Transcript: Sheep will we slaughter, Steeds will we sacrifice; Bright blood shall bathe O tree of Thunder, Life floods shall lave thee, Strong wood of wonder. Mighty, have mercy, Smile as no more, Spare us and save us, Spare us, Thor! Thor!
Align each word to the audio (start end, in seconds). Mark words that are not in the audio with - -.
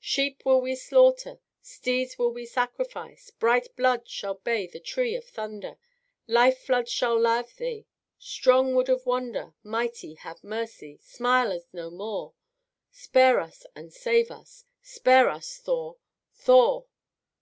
Sheep 0.00 0.46
will 0.46 0.62
we 0.62 0.76
slaughter, 0.76 1.40
Steeds 1.60 2.18
will 2.18 2.32
we 2.32 2.46
sacrifice; 2.46 3.28
Bright 3.30 3.76
blood 3.76 4.08
shall 4.08 4.32
bathe 4.36 4.74
O 4.74 4.78
tree 4.78 5.14
of 5.14 5.26
Thunder, 5.26 5.76
Life 6.26 6.60
floods 6.60 6.90
shall 6.90 7.20
lave 7.20 7.54
thee, 7.56 7.84
Strong 8.18 8.74
wood 8.74 8.88
of 8.88 9.04
wonder. 9.04 9.52
Mighty, 9.62 10.14
have 10.14 10.42
mercy, 10.42 11.00
Smile 11.02 11.52
as 11.52 11.66
no 11.74 11.90
more, 11.90 12.32
Spare 12.92 13.38
us 13.40 13.66
and 13.76 13.92
save 13.92 14.30
us, 14.30 14.64
Spare 14.80 15.28
us, 15.28 15.58
Thor! 15.58 15.98
Thor! 16.32 16.86